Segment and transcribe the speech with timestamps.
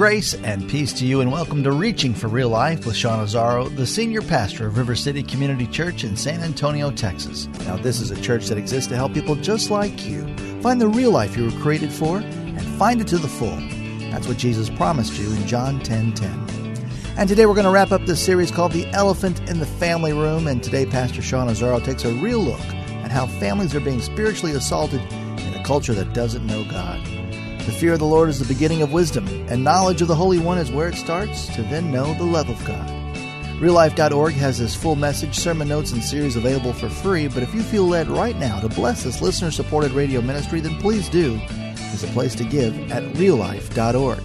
[0.00, 3.68] Grace and peace to you, and welcome to Reaching for Real Life with Sean Azzaro,
[3.76, 7.48] the senior pastor of River City Community Church in San Antonio, Texas.
[7.66, 10.22] Now, this is a church that exists to help people just like you
[10.62, 13.58] find the real life you were created for and find it to the full.
[14.10, 16.78] That's what Jesus promised you in John 10 10.
[17.18, 20.14] And today we're going to wrap up this series called The Elephant in the Family
[20.14, 20.46] Room.
[20.46, 22.58] And today, Pastor Sean Azzaro takes a real look
[23.04, 27.04] at how families are being spiritually assaulted in a culture that doesn't know God.
[27.66, 30.38] The fear of the Lord is the beginning of wisdom, and knowledge of the Holy
[30.38, 32.88] One is where it starts to then know the love of God.
[33.60, 37.62] RealLife.org has this full message, sermon notes, and series available for free, but if you
[37.62, 41.38] feel led right now to bless this listener supported radio ministry, then please do.
[41.76, 44.22] There's a place to give at reallife.org.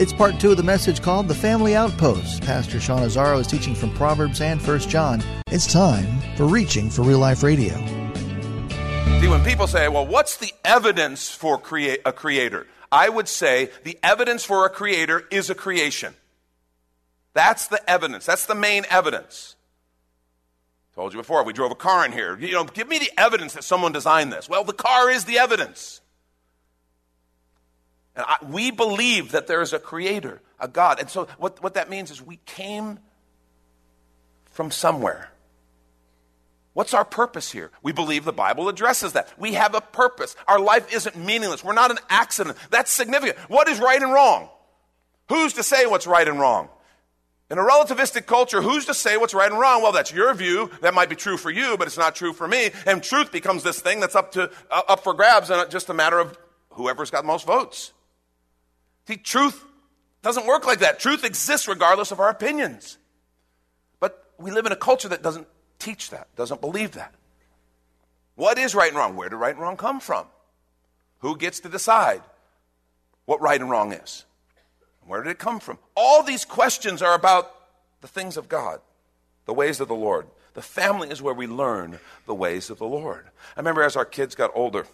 [0.00, 2.42] It's part two of the message called The Family Outpost.
[2.42, 5.22] Pastor Sean Azzaro is teaching from Proverbs and 1 John.
[5.48, 7.74] It's time for Reaching for Real Life Radio.
[9.20, 12.66] See, when people say, well, what's the evidence for crea- a creator?
[12.92, 16.14] I would say the evidence for a creator is a creation.
[17.32, 18.26] That's the evidence.
[18.26, 19.56] That's the main evidence.
[20.94, 22.38] Told you before, we drove a car in here.
[22.38, 24.46] You know, give me the evidence that someone designed this.
[24.46, 26.02] Well, the car is the evidence.
[28.14, 31.00] And I, we believe that there is a creator, a God.
[31.00, 32.98] And so what, what that means is we came
[34.50, 35.31] from somewhere.
[36.74, 37.70] What's our purpose here?
[37.82, 39.28] We believe the Bible addresses that.
[39.38, 40.34] We have a purpose.
[40.48, 41.62] Our life isn't meaningless.
[41.62, 42.56] We're not an accident.
[42.70, 43.38] That's significant.
[43.50, 44.48] What is right and wrong?
[45.28, 46.70] Who's to say what's right and wrong?
[47.50, 49.82] In a relativistic culture, who's to say what's right and wrong?
[49.82, 50.70] Well, that's your view.
[50.80, 52.70] That might be true for you, but it's not true for me.
[52.86, 55.94] And truth becomes this thing that's up to uh, up for grabs, and just a
[55.94, 56.38] matter of
[56.70, 57.92] whoever's got most votes.
[59.06, 59.62] See, truth
[60.22, 60.98] doesn't work like that.
[60.98, 62.96] Truth exists regardless of our opinions.
[64.00, 65.46] But we live in a culture that doesn't
[65.82, 67.12] teach that, doesn't believe that.
[68.34, 69.16] What is right and wrong?
[69.16, 70.26] Where do right and wrong come from?
[71.18, 72.22] Who gets to decide
[73.24, 74.24] what right and wrong is?
[75.06, 75.78] Where did it come from?
[75.96, 77.54] All these questions are about
[78.00, 78.80] the things of God,
[79.46, 80.26] the ways of the Lord.
[80.54, 83.24] The family is where we learn the ways of the Lord.
[83.56, 84.86] I remember as our kids got older,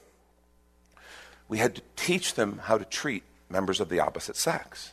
[1.49, 4.93] we had to teach them how to treat members of the opposite sex.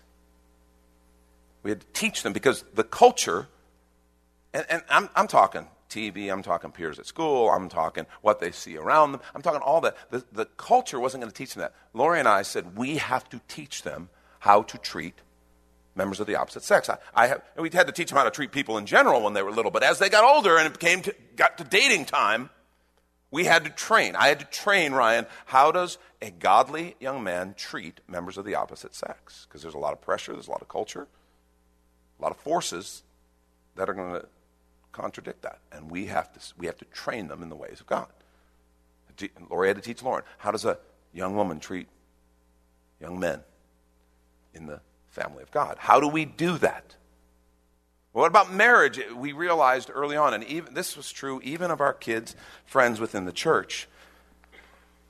[1.63, 3.47] We had to teach them because the culture,
[4.53, 8.51] and, and I'm, I'm talking TV, I'm talking peers at school, I'm talking what they
[8.51, 9.97] see around them, I'm talking all that.
[10.11, 11.73] The, the culture wasn't going to teach them that.
[11.93, 14.09] Lori and I said, we have to teach them
[14.39, 15.21] how to treat
[15.95, 16.89] members of the opposite sex.
[16.89, 19.33] I, I have, we had to teach them how to treat people in general when
[19.33, 22.05] they were little, but as they got older and it came to, got to dating
[22.05, 22.49] time,
[23.31, 24.15] we had to train.
[24.15, 25.25] I had to train Ryan.
[25.45, 29.45] How does a godly young man treat members of the opposite sex?
[29.47, 31.07] Because there's a lot of pressure, there's a lot of culture,
[32.19, 33.03] a lot of forces
[33.75, 34.27] that are going to
[34.95, 35.59] contradict that.
[35.71, 38.07] And we have to, we have to train them in the ways of God.
[39.49, 40.23] Lori had to teach Lauren.
[40.37, 40.77] How does a
[41.13, 41.87] young woman treat
[42.99, 43.41] young men
[44.53, 45.77] in the family of God?
[45.79, 46.95] How do we do that?
[48.13, 48.97] what about marriage?
[49.13, 52.33] We realized early on, and even this was true even of our kids'
[52.65, 53.89] friends within the church.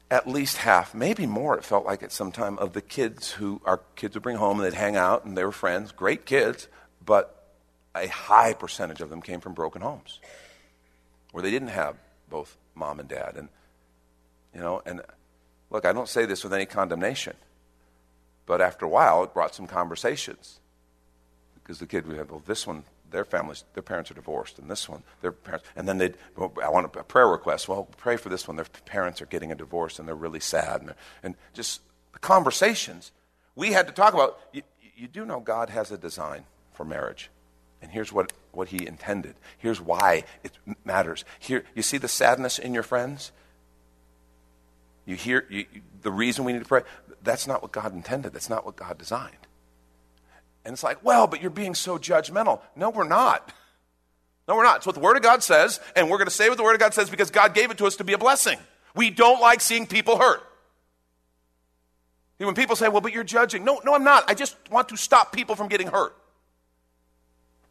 [0.09, 3.62] At least half, maybe more, it felt like at some time, of the kids who
[3.63, 6.67] our kids would bring home and they'd hang out and they were friends, great kids,
[7.06, 7.34] but
[7.95, 10.19] a high percentage of them came from broken homes
[11.31, 11.97] where they didn't have
[12.29, 13.35] both mom and dad.
[13.35, 13.50] And,
[14.53, 15.01] you know, and
[15.69, 17.35] look, I don't say this with any condemnation,
[18.45, 20.59] but after a while, it brought some conversations
[21.55, 24.69] because the kid would have, well, this one, their families, their parents are divorced, and
[24.69, 27.67] this one, their parents, and then they'd, well, I want a prayer request.
[27.67, 28.55] Well, pray for this one.
[28.57, 31.81] Their parents are getting a divorce, and they're really sad, and, and just
[32.13, 33.11] the conversations
[33.55, 34.39] we had to talk about.
[34.53, 34.61] You,
[34.95, 37.29] you do know God has a design for marriage.
[37.81, 39.36] And here's what, what he intended.
[39.58, 40.53] Here's why it
[40.84, 41.24] matters.
[41.40, 43.31] Here, you see the sadness in your friends?
[45.06, 45.66] You hear you,
[46.02, 46.81] the reason we need to pray?
[47.24, 48.34] That's not what God intended.
[48.34, 49.35] That's not what God designed.
[50.64, 52.59] And it's like, well, but you're being so judgmental.
[52.75, 53.53] No, we're not.
[54.47, 54.78] No, we're not.
[54.78, 56.74] It's what the Word of God says, and we're going to say what the Word
[56.74, 58.58] of God says because God gave it to us to be a blessing.
[58.96, 60.41] We don't like seeing people hurt.
[62.38, 63.64] When people say, well, but you're judging.
[63.64, 64.29] No, no, I'm not.
[64.29, 66.16] I just want to stop people from getting hurt.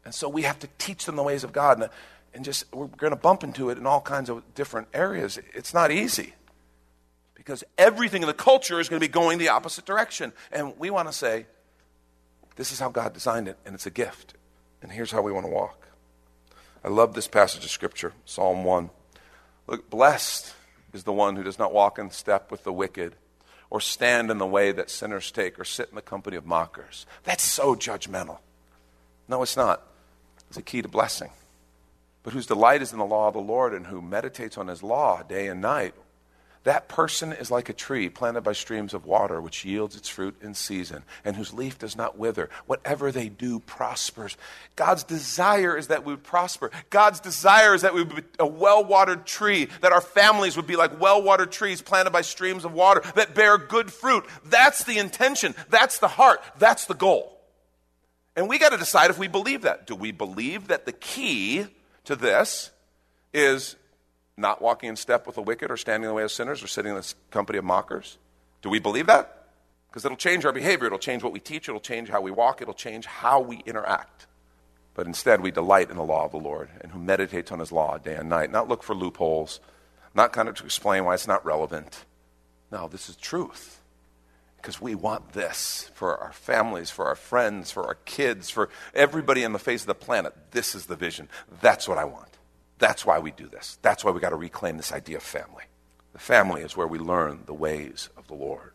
[0.05, 1.77] And so we have to teach them the ways of God.
[1.77, 1.93] And, uh,
[2.33, 5.39] and just, we're going to bump into it in all kinds of different areas.
[5.53, 6.33] It's not easy
[7.33, 10.33] because everything in the culture is going to be going the opposite direction.
[10.51, 11.45] And we want to say,
[12.55, 14.35] this is how God designed it, and it's a gift.
[14.81, 15.87] And here's how we want to walk.
[16.83, 18.89] I love this passage of Scripture, Psalm 1.
[19.67, 20.53] Look, blessed
[20.93, 23.15] is the one who does not walk in step with the wicked,
[23.69, 27.05] or stand in the way that sinners take, or sit in the company of mockers.
[27.23, 28.39] That's so judgmental.
[29.27, 29.81] No, it's not
[30.49, 31.29] is a key to blessing.
[32.23, 34.81] But whose delight is in the law of the Lord and who meditates on his
[34.81, 35.93] law day and night,
[36.65, 40.35] That person is like a tree planted by streams of water, which yields its fruit
[40.41, 42.49] in season, and whose leaf does not wither.
[42.65, 44.35] Whatever they do prospers.
[44.75, 46.71] God's desire is that we would prosper.
[46.89, 50.65] God's desire is that we would be a well watered tree, that our families would
[50.65, 54.25] be like well watered trees planted by streams of water that bear good fruit.
[54.45, 55.53] That's the intention.
[55.69, 56.41] That's the heart.
[56.57, 57.34] That's the goal.
[58.35, 59.87] And we got to decide if we believe that.
[59.87, 61.67] Do we believe that the key
[62.03, 62.71] to this
[63.33, 63.75] is
[64.37, 66.67] not walking in step with the wicked or standing in the way of sinners or
[66.67, 68.17] sitting in the company of mockers?
[68.61, 69.47] Do we believe that?
[69.87, 72.61] Because it'll change our behavior, it'll change what we teach, it'll change how we walk,
[72.61, 74.27] it'll change how we interact.
[74.93, 77.71] But instead, we delight in the law of the Lord and who meditates on his
[77.71, 79.61] law day and night, not look for loopholes,
[80.13, 82.05] not kind of to explain why it's not relevant.
[82.71, 83.81] No, this is truth.
[84.65, 89.45] Because we want this for our families, for our friends, for our kids, for everybody
[89.45, 90.33] on the face of the planet.
[90.49, 91.29] This is the vision.
[91.61, 92.39] That's what I want.
[92.79, 93.77] That's why we do this.
[93.83, 95.65] That's why we got to reclaim this idea of family.
[96.13, 98.71] The family is where we learn the ways of the Lord.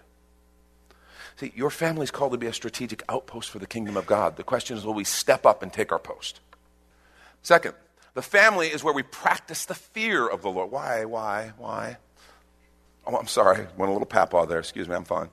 [1.34, 4.36] See, your family is called to be a strategic outpost for the kingdom of God.
[4.36, 6.38] The question is, will we step up and take our post?
[7.42, 7.74] Second,
[8.14, 10.70] the family is where we practice the fear of the Lord.
[10.70, 11.96] Why, why, why?
[13.04, 13.66] Oh, I'm sorry.
[13.76, 14.60] Went a little papaw there.
[14.60, 14.94] Excuse me.
[14.94, 15.30] I'm fine.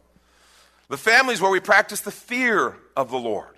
[0.90, 3.58] The family is where we practice the fear of the Lord.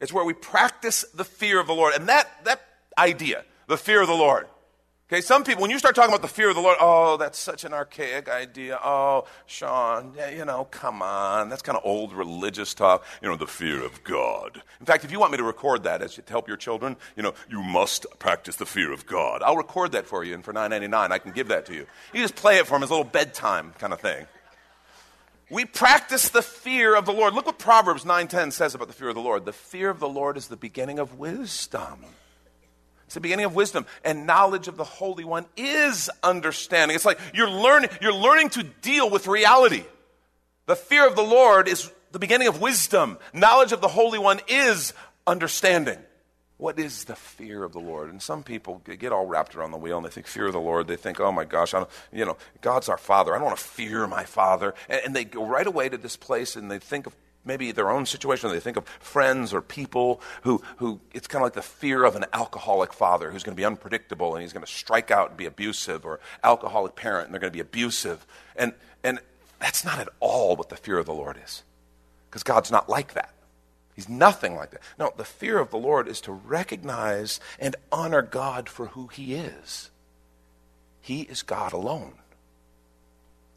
[0.00, 1.94] It's where we practice the fear of the Lord.
[1.94, 2.60] And that, that
[2.98, 4.46] idea, the fear of the Lord.
[5.06, 7.38] Okay, some people, when you start talking about the fear of the Lord, oh, that's
[7.38, 8.78] such an archaic idea.
[8.82, 11.50] Oh, Sean, you know, come on.
[11.50, 13.04] That's kind of old religious talk.
[13.20, 14.62] You know, the fear of God.
[14.80, 17.22] In fact, if you want me to record that as to help your children, you
[17.22, 19.42] know, you must practice the fear of God.
[19.42, 21.74] I'll record that for you, and for nine ninety nine, I can give that to
[21.74, 21.86] you.
[22.14, 24.26] You just play it for them as a little bedtime kind of thing.
[25.50, 27.34] We practice the fear of the Lord.
[27.34, 29.44] Look what Proverbs 9:10 says about the fear of the Lord.
[29.44, 32.04] The fear of the Lord is the beginning of wisdom.
[33.04, 33.86] It's the beginning of wisdom.
[34.02, 36.94] And knowledge of the Holy One is understanding.
[36.94, 39.84] It's like you're learning, you're learning to deal with reality.
[40.66, 43.18] The fear of the Lord is the beginning of wisdom.
[43.32, 44.94] Knowledge of the Holy One is
[45.26, 45.98] understanding.
[46.56, 48.10] What is the fear of the Lord?
[48.10, 50.60] And some people get all wrapped around the wheel and they think fear of the
[50.60, 50.86] Lord.
[50.86, 53.34] They think, oh my gosh, I don't, you know, God's our Father.
[53.34, 54.74] I don't want to fear my Father.
[54.88, 57.90] And, and they go right away to this place and they think of maybe their
[57.90, 58.50] own situation.
[58.50, 62.14] They think of friends or people who, who it's kind of like the fear of
[62.16, 65.36] an alcoholic father who's going to be unpredictable and he's going to strike out and
[65.36, 68.24] be abusive, or alcoholic parent and they're going to be abusive.
[68.56, 68.72] And,
[69.02, 69.18] and
[69.60, 71.64] that's not at all what the fear of the Lord is,
[72.30, 73.33] because God's not like that.
[73.94, 74.82] He's nothing like that.
[74.98, 79.34] No, the fear of the Lord is to recognize and honor God for who He
[79.34, 79.90] is.
[81.00, 82.14] He is God alone.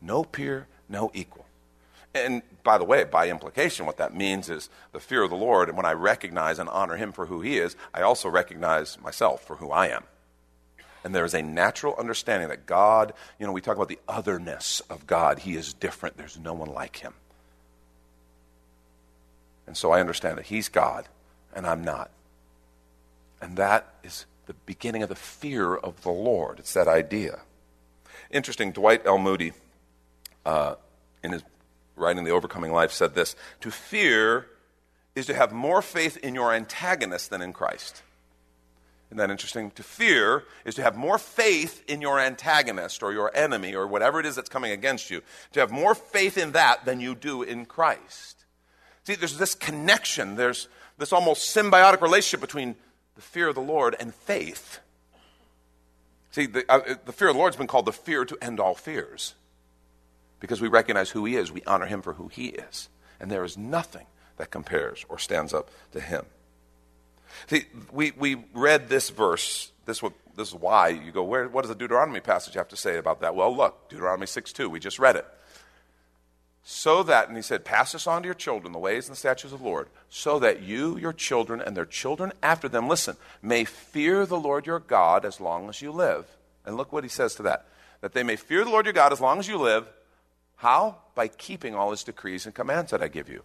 [0.02, 1.46] No peer, no equal.
[2.14, 5.70] And by the way, by implication, what that means is the fear of the Lord,
[5.70, 9.44] and when I recognize and honor Him for who He is, I also recognize myself
[9.44, 10.04] for who I am.
[11.04, 14.82] And there is a natural understanding that God, you know, we talk about the otherness
[14.90, 15.40] of God.
[15.40, 17.14] He is different, there's no one like Him.
[19.68, 21.08] And so I understand that He's God
[21.58, 22.12] and I'm not.
[23.42, 26.60] And that is the beginning of the fear of the Lord.
[26.60, 27.40] It's that idea.
[28.32, 29.18] Interesting, Dwight L.
[29.18, 29.54] Moody,
[30.46, 30.76] uh,
[31.24, 31.44] in his
[31.96, 34.48] writing The Overcoming Life, said this To fear
[35.16, 38.04] is to have more faith in your antagonist than in Christ.
[39.10, 39.72] Isn't that interesting?
[39.72, 44.20] To fear is to have more faith in your antagonist or your enemy or whatever
[44.20, 45.22] it is that's coming against you.
[45.54, 48.37] To have more faith in that than you do in Christ.
[49.08, 52.76] See, there's this connection, there's this almost symbiotic relationship between
[53.16, 54.80] the fear of the Lord and faith.
[56.32, 58.60] See, the, uh, the fear of the Lord has been called the fear to end
[58.60, 59.34] all fears
[60.42, 61.54] because we recognize who He is.
[61.54, 62.90] We honor Him for who He is.
[63.18, 66.26] And there is nothing that compares or stands up to Him.
[67.50, 69.72] See, we, we read this verse.
[69.86, 70.02] This,
[70.36, 73.22] this is why you go, where, what does the Deuteronomy passage have to say about
[73.22, 73.36] that?
[73.36, 75.26] Well, look, Deuteronomy 6 2, we just read it.
[76.70, 79.18] So that, and he said, pass this on to your children, the ways and the
[79.18, 83.16] statutes of the Lord, so that you, your children, and their children after them, listen,
[83.42, 86.26] may fear the Lord your God as long as you live.
[86.66, 87.68] And look what he says to that.
[88.02, 89.88] That they may fear the Lord your God as long as you live,
[90.58, 90.98] how?
[91.16, 93.44] By keeping all his decrees and commands that I give you,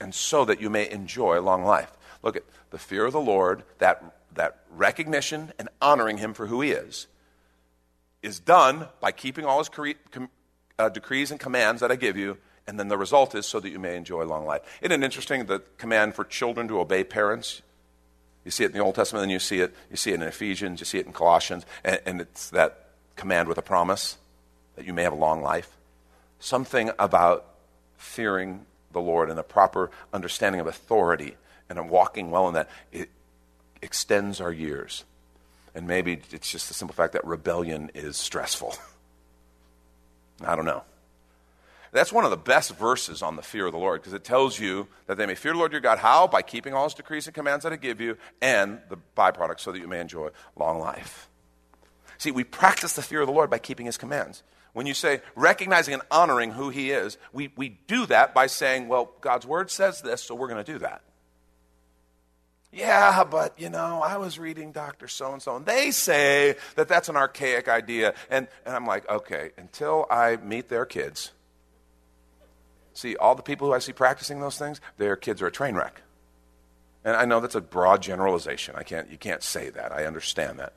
[0.00, 1.90] and so that you may enjoy long life.
[2.22, 4.04] Look at the fear of the Lord, that,
[4.36, 7.08] that recognition and honoring him for who he is,
[8.22, 9.96] is done by keeping all his
[10.78, 13.70] uh, decrees and commands that I give you, and then the result is so that
[13.70, 14.62] you may enjoy long life.
[14.80, 17.62] Isn't it interesting the command for children to obey parents?
[18.44, 20.22] You see it in the Old Testament, and you see it, you see it in
[20.22, 24.16] Ephesians, you see it in Colossians, and, and it's that command with a promise
[24.76, 25.76] that you may have a long life
[26.42, 27.46] something about
[27.96, 31.36] fearing the Lord and a proper understanding of authority
[31.70, 32.68] and walking well in that.
[32.90, 33.08] It
[33.80, 35.04] extends our years.
[35.74, 38.74] And maybe it's just the simple fact that rebellion is stressful.
[40.44, 40.82] I don't know.
[41.92, 44.58] That's one of the best verses on the fear of the Lord because it tells
[44.58, 45.98] you that they may fear the Lord your God.
[45.98, 46.26] How?
[46.26, 49.72] By keeping all his decrees and commands that I give you, and the byproduct so
[49.72, 51.28] that you may enjoy long life.
[52.16, 54.42] See, we practice the fear of the Lord by keeping his commands.
[54.72, 58.88] When you say recognizing and honoring who he is, we, we do that by saying,
[58.88, 61.02] well, God's word says this, so we're going to do that.
[62.72, 65.08] Yeah, but you know, I was reading Dr.
[65.08, 68.14] So and so, and they say that that's an archaic idea.
[68.30, 71.32] And, and I'm like, okay, until I meet their kids,
[72.94, 75.74] see, all the people who I see practicing those things, their kids are a train
[75.74, 76.02] wreck.
[77.04, 78.74] And I know that's a broad generalization.
[78.76, 79.92] I can't, you can't say that.
[79.92, 80.72] I understand that.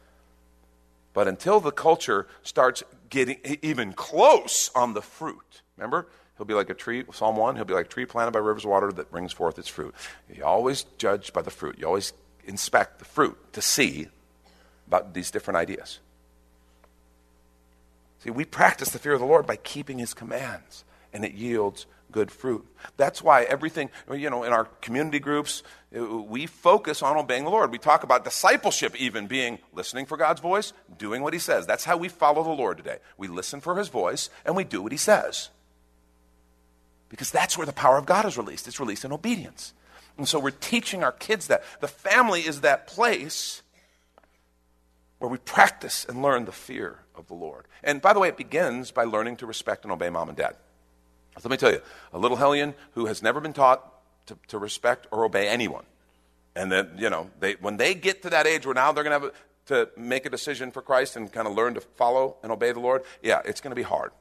[1.14, 6.08] But until the culture starts getting even close on the fruit, remember?
[6.38, 8.66] He'll be like a tree, Psalm 1, he'll be like a tree planted by rivers
[8.66, 9.96] of water that brings forth its fruit.
[10.34, 11.78] You always judge by the fruit.
[11.80, 12.12] You always
[12.44, 14.10] inspect the fruit to see
[14.88, 16.00] about these different ideas.
[18.20, 21.86] See, we practice the fear of the Lord by keeping his commands, and it yields
[22.16, 22.66] good fruit.
[22.96, 27.50] That's why everything, you know, in our community groups, uh, we focus on obeying the
[27.50, 27.74] Lord.
[27.74, 31.68] We talk about discipleship even being listening for God's voice, doing what he says.
[31.68, 33.00] That's how we follow the Lord today.
[33.18, 35.50] We listen for his voice and we do what he says.
[37.10, 38.66] Because that's where the power of God is released.
[38.66, 39.74] It's released in obedience.
[40.18, 41.66] And so we're teaching our kids that.
[41.82, 43.62] The family is that place
[45.20, 47.66] where we practice and learn the fear of the Lord.
[47.84, 50.56] And by the way, it begins by learning to respect and obey mom and dad.
[51.44, 51.82] Let me tell you,
[52.14, 53.92] a little hellion who has never been taught
[54.28, 55.86] to, to respect or obey anyone,
[56.56, 59.20] and then, you know, they, when they get to that age where now they're going
[59.20, 62.52] to have to make a decision for Christ and kind of learn to follow and
[62.52, 64.12] obey the Lord, yeah, it's going to be hard.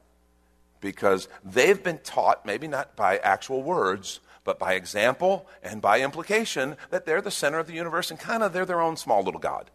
[0.81, 6.75] Because they've been taught, maybe not by actual words, but by example and by implication,
[6.89, 9.39] that they're the center of the universe and kind of they're their own small little
[9.39, 9.71] God.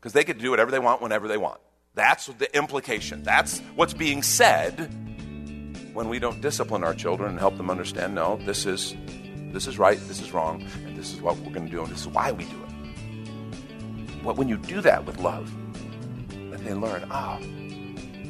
[0.00, 1.60] Because they get to do whatever they want whenever they want.
[1.94, 3.22] That's the implication.
[3.22, 4.90] That's what's being said
[5.92, 8.94] when we don't discipline our children and help them understand no, this is,
[9.52, 11.90] this is right, this is wrong, and this is what we're going to do, and
[11.90, 14.24] this is why we do it.
[14.24, 15.52] But when you do that with love,
[16.28, 17.46] then they learn, ah, oh,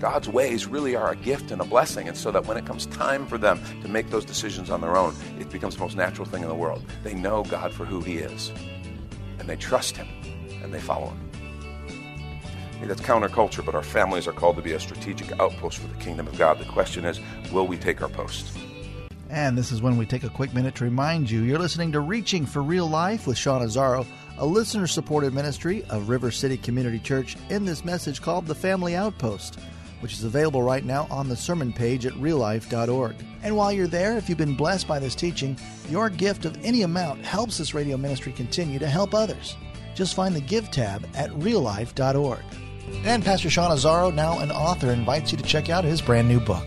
[0.01, 2.09] God's ways really are a gift and a blessing.
[2.09, 4.97] And so that when it comes time for them to make those decisions on their
[4.97, 6.85] own, it becomes the most natural thing in the world.
[7.05, 8.51] They know God for who He is,
[9.39, 10.09] and they trust Him,
[10.63, 11.33] and they follow Him
[12.89, 16.27] that's counterculture, but our families are called to be a strategic outpost for the kingdom
[16.27, 16.59] of God.
[16.59, 17.21] The question is,
[17.53, 18.57] will we take our post?
[19.31, 22.01] And this is when we take a quick minute to remind you you're listening to
[22.01, 24.07] Reaching for Real Life with Sean Azzaro,
[24.39, 28.95] a listener supported ministry of River City Community Church, in this message called The Family
[28.95, 29.59] Outpost,
[30.01, 33.15] which is available right now on the sermon page at reallife.org.
[33.43, 35.57] And while you're there, if you've been blessed by this teaching,
[35.89, 39.57] your gift of any amount helps this radio ministry continue to help others.
[39.95, 42.43] Just find the Give tab at reallife.org.
[43.05, 46.41] And Pastor Sean Azzaro, now an author, invites you to check out his brand new
[46.41, 46.67] book.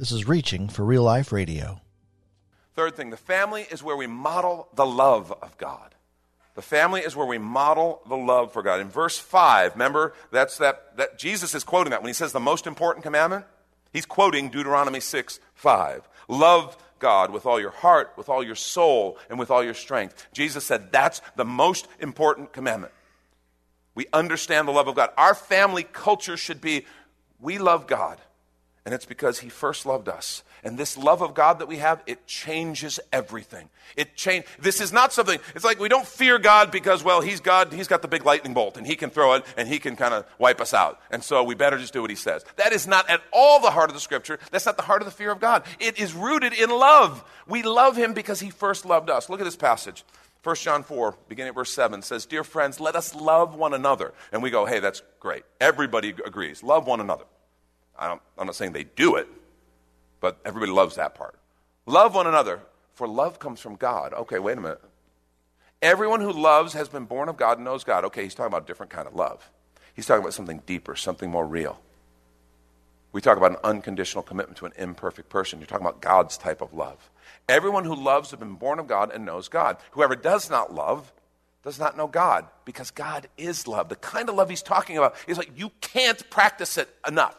[0.00, 1.82] This is Reaching for Real Life Radio.
[2.74, 5.94] Third thing, the family is where we model the love of God.
[6.54, 8.80] The family is where we model the love for God.
[8.80, 12.40] In verse 5, remember, that's that, that Jesus is quoting that when he says the
[12.40, 13.44] most important commandment.
[13.92, 16.08] He's quoting Deuteronomy 6 5.
[16.28, 20.28] Love God with all your heart, with all your soul, and with all your strength.
[20.32, 22.94] Jesus said that's the most important commandment.
[23.94, 25.10] We understand the love of God.
[25.18, 26.86] Our family culture should be
[27.38, 28.18] we love God
[28.84, 30.42] and it's because he first loved us.
[30.62, 33.68] And this love of God that we have, it changes everything.
[33.96, 37.40] It change this is not something it's like we don't fear God because well, he's
[37.40, 39.96] God, he's got the big lightning bolt and he can throw it and he can
[39.96, 41.00] kind of wipe us out.
[41.10, 42.44] And so we better just do what he says.
[42.56, 44.38] That is not at all the heart of the scripture.
[44.50, 45.64] That's not the heart of the fear of God.
[45.78, 47.24] It is rooted in love.
[47.46, 49.28] We love him because he first loved us.
[49.28, 50.04] Look at this passage.
[50.42, 54.14] 1 John 4, beginning at verse 7, says, Dear friends, let us love one another.
[54.32, 55.42] And we go, hey, that's great.
[55.60, 56.62] Everybody agrees.
[56.62, 57.24] Love one another.
[58.00, 59.28] I am not saying they do it,
[60.20, 61.36] but everybody loves that part.
[61.86, 62.60] Love one another,
[62.94, 64.14] for love comes from God.
[64.14, 64.80] Okay, wait a minute.
[65.82, 68.04] Everyone who loves has been born of God and knows God.
[68.06, 69.50] Okay, he's talking about a different kind of love.
[69.94, 71.80] He's talking about something deeper, something more real.
[73.12, 75.58] We talk about an unconditional commitment to an imperfect person.
[75.58, 77.10] You're talking about God's type of love.
[77.48, 79.78] Everyone who loves has been born of God and knows God.
[79.92, 81.12] Whoever does not love
[81.64, 83.88] does not know God because God is love.
[83.88, 87.36] The kind of love he's talking about is like you can't practice it enough.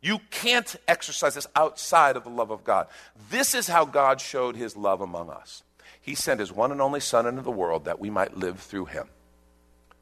[0.00, 2.86] You can't exercise this outside of the love of God.
[3.30, 5.62] This is how God showed his love among us.
[6.00, 8.86] He sent his one and only Son into the world that we might live through
[8.86, 9.08] him.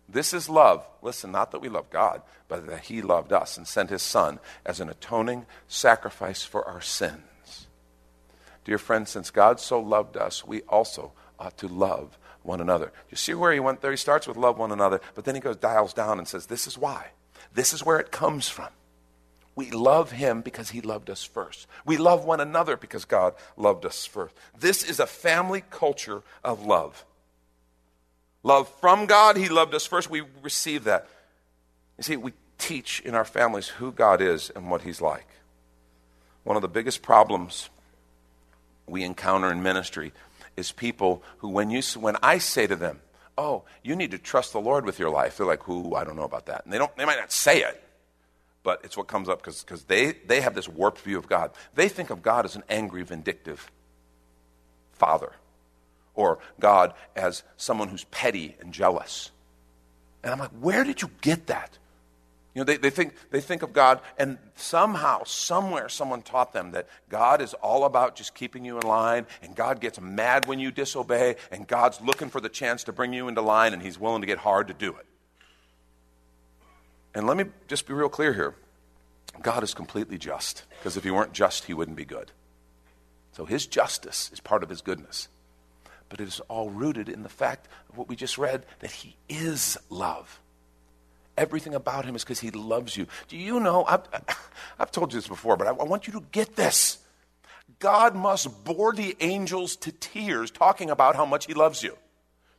[0.08, 0.86] This is love.
[1.02, 4.40] Listen, not that we love God, but that He loved us and sent His Son
[4.64, 7.66] as an atoning sacrifice for our sins.
[8.64, 12.92] Dear friends, since God so loved us, we also ought to love one another.
[13.10, 13.90] You see where he went there?
[13.90, 16.66] He starts with love one another, but then he goes, dials down and says, This
[16.66, 17.08] is why.
[17.52, 18.68] This is where it comes from.
[19.58, 21.66] We love him because he loved us first.
[21.84, 24.32] We love one another because God loved us first.
[24.56, 27.04] This is a family culture of love.
[28.44, 30.08] Love from God, He loved us first.
[30.08, 31.08] We receive that.
[31.96, 35.26] You see, we teach in our families who God is and what He's like.
[36.44, 37.68] One of the biggest problems
[38.86, 40.12] we encounter in ministry
[40.56, 43.00] is people who, when, you, when I say to them,
[43.36, 45.96] Oh, you need to trust the Lord with your life, they're like, Who?
[45.96, 46.62] I don't know about that.
[46.62, 47.82] And they, don't, they might not say it,
[48.62, 51.52] but it's what comes up because they, they have this warped view of God.
[51.74, 53.70] They think of God as an angry, vindictive
[54.92, 55.32] father
[56.14, 59.30] or God as someone who's petty and jealous.
[60.22, 61.78] And I'm like, where did you get that?
[62.54, 66.72] You know, they, they, think, they think of God, and somehow, somewhere, someone taught them
[66.72, 70.58] that God is all about just keeping you in line, and God gets mad when
[70.58, 74.00] you disobey, and God's looking for the chance to bring you into line, and He's
[74.00, 75.06] willing to get hard to do it.
[77.18, 78.54] And let me just be real clear here
[79.42, 82.32] God is completely just, because if He weren't just, He wouldn't be good.
[83.32, 85.28] So His justice is part of His goodness
[86.08, 89.16] but it is all rooted in the fact of what we just read that He
[89.28, 90.40] is love.
[91.36, 93.06] Everything about Him is because He loves you.
[93.28, 93.84] Do you know?
[93.84, 94.02] I've,
[94.78, 96.98] I've told you this before, but I, I want you to get this.
[97.78, 101.96] God must bore the angels to tears talking about how much He loves you.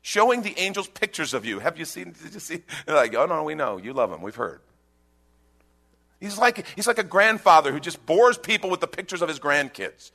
[0.10, 1.60] Showing the angels pictures of you.
[1.60, 2.16] Have you seen?
[2.24, 2.64] Did you see?
[2.88, 3.78] They're like, oh no, we know.
[3.78, 4.24] You love Him.
[4.24, 4.60] We've heard.
[6.20, 9.40] He's like, he's like a grandfather who just bores people with the pictures of his
[9.40, 10.10] grandkids.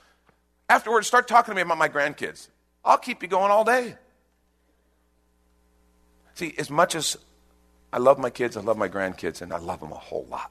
[0.69, 2.49] Afterwards, start talking to me about my grandkids.
[2.85, 3.95] I'll keep you going all day.
[6.35, 7.17] See, as much as
[7.93, 10.51] I love my kids, I love my grandkids, and I love them a whole lot,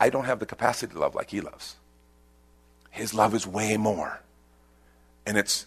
[0.00, 1.76] I don't have the capacity to love like He loves.
[2.90, 4.20] His love is way more.
[5.24, 5.66] And it's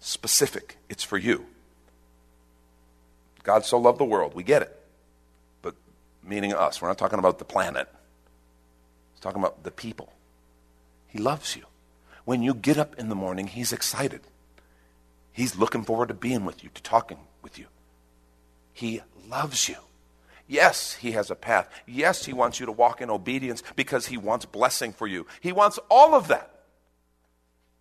[0.00, 1.46] specific, it's for you.
[3.42, 4.76] God so loved the world, we get it.
[5.62, 5.74] But
[6.24, 7.88] meaning us, we're not talking about the planet,
[9.12, 10.12] He's talking about the people.
[11.06, 11.64] He loves you.
[12.24, 14.20] When you get up in the morning, He's excited.
[15.32, 17.66] He's looking forward to being with you, to talking with you.
[18.72, 19.76] He loves you.
[20.46, 21.68] Yes, He has a path.
[21.86, 25.26] Yes, He wants you to walk in obedience because He wants blessing for you.
[25.40, 26.59] He wants all of that.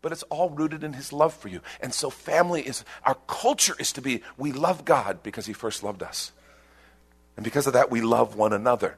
[0.02, 1.62] But it's all rooted in His love for you.
[1.82, 5.84] And so, family is, our culture is to be, we love God because He first
[5.84, 6.32] loved us.
[7.36, 8.98] And because of that, we love one another.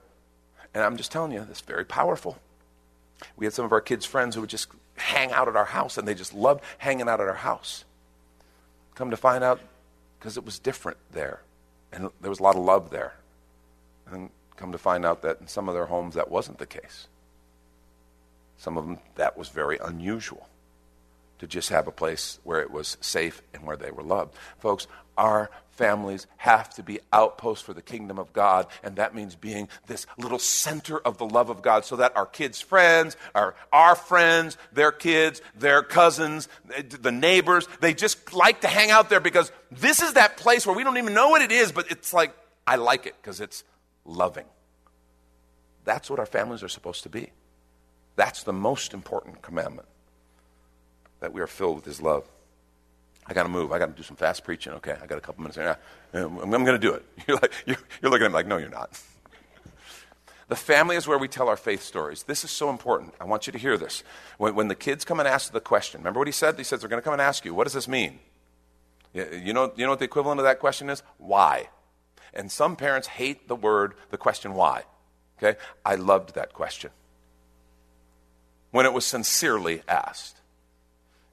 [0.74, 2.38] And I'm just telling you, that's very powerful.
[3.36, 5.98] We had some of our kids' friends who would just hang out at our house,
[5.98, 7.84] and they just loved hanging out at our house.
[8.96, 9.60] Come to find out,
[10.20, 11.42] because it was different there,
[11.92, 13.14] and there was a lot of love there.
[14.12, 17.08] And come to find out that in some of their homes that wasn't the case.
[18.58, 20.48] Some of them, that was very unusual
[21.42, 24.36] to just have a place where it was safe and where they were loved.
[24.60, 24.86] Folks,
[25.18, 29.68] our families have to be outposts for the kingdom of God, and that means being
[29.88, 33.96] this little center of the love of God so that our kids' friends, our, our
[33.96, 36.48] friends, their kids, their cousins,
[37.02, 40.76] the neighbors, they just like to hang out there because this is that place where
[40.76, 42.36] we don't even know what it is, but it's like,
[42.68, 43.64] I like it because it's
[44.06, 44.46] loving.
[45.86, 47.32] That's what our families are supposed to be.
[48.16, 49.88] That's the most important commandment
[51.22, 52.28] that we are filled with His love.
[53.26, 53.72] I got to move.
[53.72, 54.74] I got to do some fast preaching.
[54.74, 55.58] Okay, I got a couple minutes.
[55.58, 55.76] Yeah,
[56.14, 57.06] I'm, going to do it.
[57.28, 59.02] You're, like, you're, you're looking at me like, no, you're not.
[60.48, 62.24] The family is where we tell our faith stories.
[62.24, 63.14] This is so important.
[63.22, 64.04] I want you to hear this.
[64.38, 66.58] When, when the kids come and ask the question, remember what he said?
[66.58, 68.20] He says they're going to come and ask you, what does this mean?
[69.14, 71.04] You know, you know what the equivalent of that question is?
[71.20, 71.70] Why?
[72.34, 74.84] And some parents hate the word, the question why.
[75.42, 75.58] Okay?
[75.86, 76.92] I loved that question
[78.72, 80.41] when it was sincerely asked.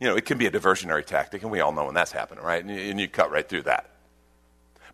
[0.01, 2.45] You know, it can be a diversionary tactic, and we all know when that's happening,
[2.45, 2.65] right?
[2.65, 3.91] And you, and you cut right through that.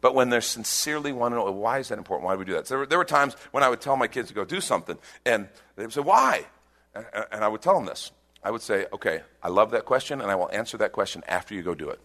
[0.01, 2.27] But when they're sincerely wanting to know, why is that important?
[2.27, 2.67] Why do we do that?
[2.67, 4.61] So there, were, there were times when I would tell my kids to go do
[4.61, 6.47] something, and they would say, why?
[6.95, 8.13] And, and I would tell them this.
[8.43, 11.55] I would say, okay, I love that question, and I will answer that question after
[11.55, 12.01] you go do it.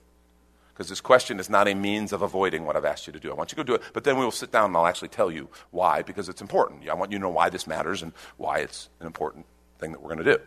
[0.74, 3.30] Because this question is not a means of avoiding what I've asked you to do.
[3.32, 4.88] I want you to go do it, but then we will sit down and I'll
[4.88, 6.88] actually tell you why, because it's important.
[6.88, 9.46] I want you to know why this matters and why it's an important
[9.78, 10.42] thing that we're going to do.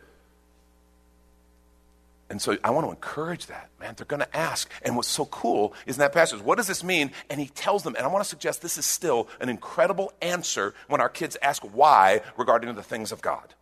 [2.33, 3.93] And so I want to encourage that, man.
[3.95, 4.71] They're going to ask.
[4.81, 7.11] And what's so cool is in that passage, what does this mean?
[7.29, 10.73] And he tells them, and I want to suggest this is still an incredible answer
[10.89, 13.53] when our kids ask why regarding the things of God.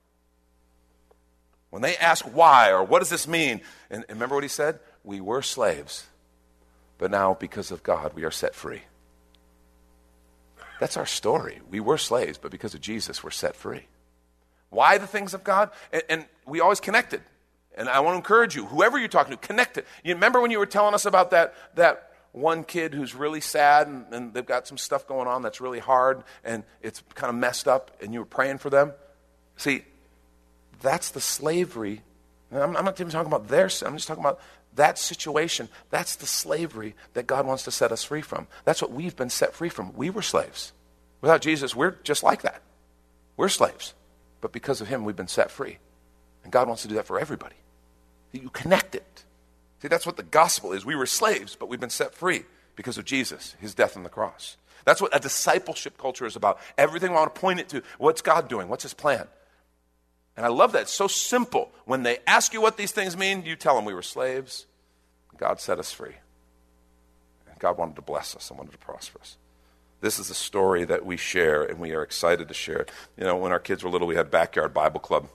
[1.70, 4.78] When they ask why or what does this mean, and, and remember what he said?
[5.02, 6.06] We were slaves,
[6.96, 8.82] but now because of God, we are set free.
[10.78, 11.58] That's our story.
[11.68, 13.86] We were slaves, but because of Jesus, we're set free.
[14.68, 15.70] Why the things of God?
[15.92, 17.22] And, and we always connected.
[17.80, 19.86] And I want to encourage you, whoever you're talking to, connect it.
[20.04, 23.86] You remember when you were telling us about that, that one kid who's really sad
[23.86, 27.36] and, and they've got some stuff going on that's really hard and it's kind of
[27.36, 28.92] messed up and you were praying for them?
[29.56, 29.82] See,
[30.82, 32.02] that's the slavery.
[32.52, 34.40] I'm, I'm not even talking about their sin, I'm just talking about
[34.74, 35.70] that situation.
[35.88, 38.46] That's the slavery that God wants to set us free from.
[38.66, 39.94] That's what we've been set free from.
[39.96, 40.72] We were slaves.
[41.22, 42.60] Without Jesus, we're just like that.
[43.38, 43.94] We're slaves.
[44.42, 45.78] But because of Him, we've been set free.
[46.44, 47.56] And God wants to do that for everybody.
[48.32, 49.24] That you connect it.
[49.82, 50.84] See, that's what the gospel is.
[50.84, 52.44] We were slaves, but we've been set free
[52.76, 54.56] because of Jesus, his death on the cross.
[54.84, 56.58] That's what a discipleship culture is about.
[56.78, 58.68] Everything I want to point it to what's God doing?
[58.68, 59.26] What's his plan?
[60.36, 60.82] And I love that.
[60.82, 61.70] It's so simple.
[61.84, 64.66] When they ask you what these things mean, you tell them we were slaves.
[65.36, 66.14] God set us free.
[67.50, 69.36] And God wanted to bless us and wanted to prosper us.
[70.00, 72.86] This is a story that we share, and we are excited to share.
[73.18, 75.28] You know, when our kids were little, we had backyard Bible club.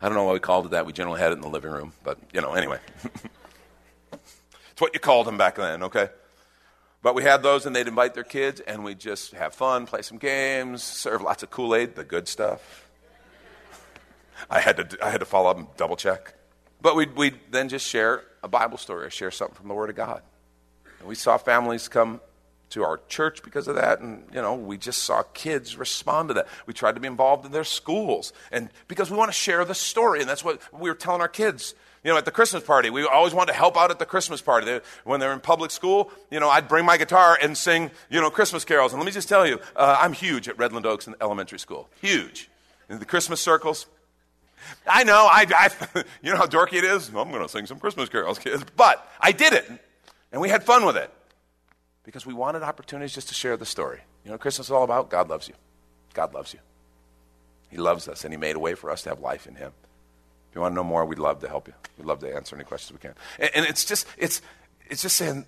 [0.00, 0.86] I don't know why we called it that.
[0.86, 2.78] We generally had it in the living room, but you know, anyway.
[4.12, 6.08] it's what you called them back then, okay?
[7.02, 10.02] But we had those, and they'd invite their kids, and we'd just have fun, play
[10.02, 12.88] some games, serve lots of Kool Aid, the good stuff.
[14.50, 16.34] I had to, I had to follow up and double check.
[16.80, 19.90] But we'd, we'd then just share a Bible story or share something from the Word
[19.90, 20.22] of God.
[21.00, 22.20] And we saw families come
[22.70, 24.00] to our church because of that.
[24.00, 26.48] And, you know, we just saw kids respond to that.
[26.66, 28.32] We tried to be involved in their schools.
[28.52, 30.20] And because we want to share the story.
[30.20, 31.74] And that's what we were telling our kids.
[32.04, 34.40] You know, at the Christmas party, we always wanted to help out at the Christmas
[34.40, 34.66] party.
[34.66, 38.20] They, when they're in public school, you know, I'd bring my guitar and sing, you
[38.20, 38.92] know, Christmas carols.
[38.92, 41.88] And let me just tell you, uh, I'm huge at Redland Oaks Elementary School.
[42.00, 42.48] Huge.
[42.88, 43.86] In the Christmas circles.
[44.86, 47.08] I know, I, I you know how dorky it is?
[47.08, 48.64] I'm going to sing some Christmas carols, kids.
[48.76, 49.68] But I did it.
[50.30, 51.10] And we had fun with it
[52.08, 54.00] because we wanted opportunities just to share the story.
[54.24, 55.10] You know Christmas is all about?
[55.10, 55.52] God loves you.
[56.14, 56.58] God loves you.
[57.70, 59.72] He loves us, and He made a way for us to have life in Him.
[60.48, 61.74] If you want to know more, we'd love to help you.
[61.98, 63.14] We'd love to answer any questions we can.
[63.38, 64.40] And, and it's just it's
[64.88, 65.44] it's just saying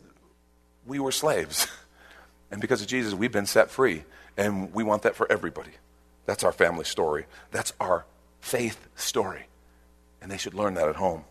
[0.85, 1.67] we were slaves,
[2.51, 4.05] and because of Jesus, we've been set free,
[4.37, 5.73] and we want that for everybody.
[6.27, 7.25] That's our family story.
[7.53, 8.05] That's our
[8.43, 9.47] faith story,
[10.21, 11.25] and they should learn that at home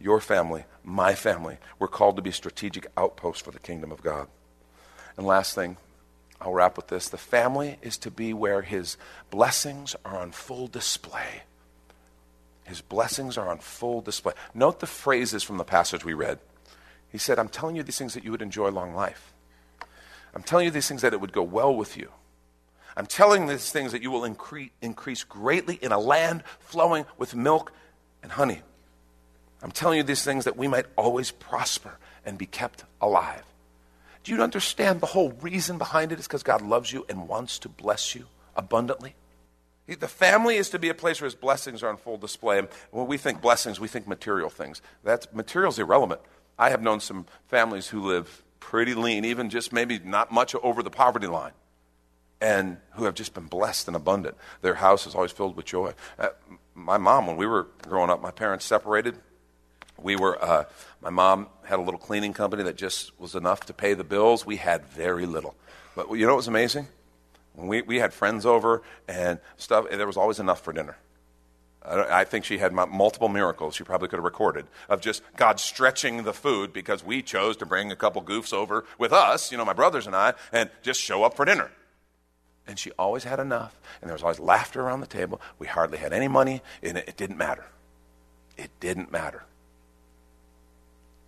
[0.00, 1.58] your family, my family.
[1.78, 4.28] We're called to be strategic outposts for the kingdom of God.
[5.16, 5.76] And last thing,
[6.40, 7.08] I'll wrap with this.
[7.08, 8.96] The family is to be where his
[9.30, 11.42] blessings are on full display.
[12.64, 14.32] His blessings are on full display.
[14.54, 16.38] Note the phrases from the passage we read.
[17.10, 19.34] He said, I'm telling you these things that you would enjoy long life.
[20.34, 22.10] I'm telling you these things that it would go well with you.
[22.96, 27.34] I'm telling these things that you will increase, increase greatly in a land flowing with
[27.34, 27.72] milk
[28.22, 28.62] and honey.
[29.62, 33.44] I'm telling you these things that we might always prosper and be kept alive.
[34.24, 37.58] Do you understand the whole reason behind it is because God loves you and wants
[37.60, 39.14] to bless you abundantly?
[39.86, 42.58] The family is to be a place where his blessings are on full display.
[42.58, 44.82] And when we think blessings, we think material things.
[45.02, 46.20] That material's irrelevant.
[46.58, 50.82] I have known some families who live pretty lean, even just maybe not much over
[50.82, 51.52] the poverty line,
[52.40, 54.36] and who have just been blessed and abundant.
[54.60, 55.94] Their house is always filled with joy.
[56.18, 56.28] Uh,
[56.74, 59.16] my mom, when we were growing up, my parents separated
[60.02, 60.64] we were, uh,
[61.00, 64.44] my mom had a little cleaning company that just was enough to pay the bills.
[64.44, 65.54] We had very little.
[65.94, 66.88] But you know what was amazing?
[67.54, 70.96] When we, we had friends over and stuff, and there was always enough for dinner.
[71.84, 75.60] I, I think she had multiple miracles she probably could have recorded of just God
[75.60, 79.58] stretching the food because we chose to bring a couple goofs over with us, you
[79.58, 81.70] know, my brothers and I, and just show up for dinner.
[82.66, 85.40] And she always had enough, and there was always laughter around the table.
[85.58, 87.64] We hardly had any money, and it, it didn't matter.
[88.56, 89.44] It didn't matter.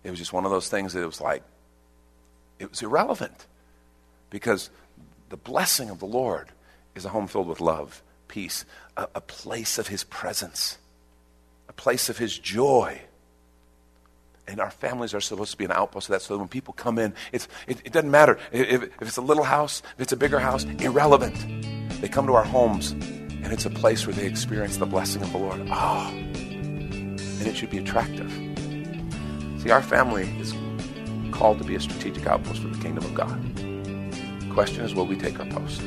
[0.03, 1.43] It was just one of those things that it was like,
[2.59, 3.47] it was irrelevant.
[4.29, 4.69] Because
[5.29, 6.49] the blessing of the Lord
[6.95, 8.65] is a home filled with love, peace,
[8.97, 10.77] a, a place of His presence.
[11.69, 13.01] a place of His joy.
[14.47, 16.73] And our families are supposed to be an outpost of that so that when people
[16.73, 20.17] come in, it, it doesn't matter if, if it's a little house, if it's a
[20.17, 21.35] bigger house, irrelevant.
[22.01, 25.31] They come to our homes and it's a place where they experience the blessing of
[25.31, 25.65] the Lord.
[25.71, 28.52] Oh, and it should be attractive.
[29.63, 30.53] See, our family is
[31.31, 33.41] called to be a strategic outpost for the kingdom of God.
[33.55, 35.81] The question is, will we take our post?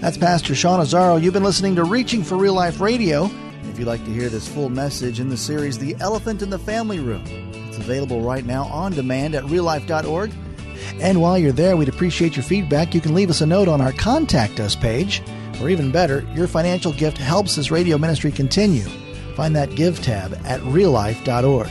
[0.00, 1.22] That's Pastor Sean Azzaro.
[1.22, 3.30] You've been listening to Reaching for Real Life Radio.
[3.70, 6.58] If you'd like to hear this full message in the series, The Elephant in the
[6.58, 7.22] Family Room,
[7.68, 10.32] it's available right now on demand at reallife.org.
[11.00, 12.96] And while you're there, we'd appreciate your feedback.
[12.96, 15.22] You can leave us a note on our Contact Us page,
[15.60, 18.88] or even better, your financial gift helps this radio ministry continue.
[19.36, 21.70] Find that Give tab at reallife.org.